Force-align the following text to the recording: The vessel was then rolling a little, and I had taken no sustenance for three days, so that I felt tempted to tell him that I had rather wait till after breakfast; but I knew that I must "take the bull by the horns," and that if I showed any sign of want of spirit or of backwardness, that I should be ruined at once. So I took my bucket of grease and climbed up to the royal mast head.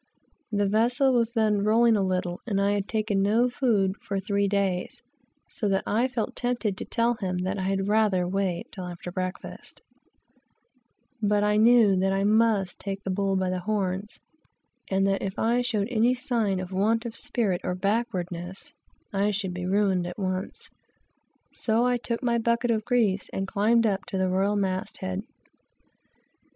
The 0.51 0.67
vessel 0.67 1.13
was 1.13 1.33
then 1.33 1.63
rolling 1.63 1.95
a 1.95 2.01
little, 2.01 2.39
and 2.47 2.59
I 2.59 2.71
had 2.71 2.87
taken 2.87 3.21
no 3.21 3.47
sustenance 3.47 3.97
for 4.01 4.19
three 4.19 4.47
days, 4.47 4.99
so 5.47 5.69
that 5.69 5.83
I 5.85 6.07
felt 6.07 6.35
tempted 6.35 6.75
to 6.75 6.85
tell 6.85 7.13
him 7.17 7.37
that 7.43 7.59
I 7.59 7.65
had 7.65 7.87
rather 7.87 8.27
wait 8.27 8.71
till 8.71 8.85
after 8.85 9.11
breakfast; 9.11 9.79
but 11.21 11.43
I 11.43 11.57
knew 11.57 11.95
that 11.97 12.11
I 12.13 12.23
must 12.23 12.79
"take 12.79 13.03
the 13.03 13.11
bull 13.11 13.35
by 13.35 13.51
the 13.51 13.59
horns," 13.59 14.17
and 14.89 15.05
that 15.05 15.21
if 15.21 15.37
I 15.37 15.61
showed 15.61 15.87
any 15.91 16.15
sign 16.15 16.59
of 16.59 16.71
want 16.71 17.05
of 17.05 17.15
spirit 17.15 17.61
or 17.63 17.73
of 17.73 17.81
backwardness, 17.81 18.73
that 19.11 19.21
I 19.21 19.29
should 19.29 19.53
be 19.53 19.67
ruined 19.67 20.07
at 20.07 20.17
once. 20.17 20.71
So 21.53 21.85
I 21.85 21.97
took 21.97 22.23
my 22.23 22.39
bucket 22.39 22.71
of 22.71 22.85
grease 22.85 23.29
and 23.31 23.47
climbed 23.47 23.85
up 23.85 24.07
to 24.07 24.17
the 24.17 24.29
royal 24.29 24.55
mast 24.55 24.97
head. 24.97 25.21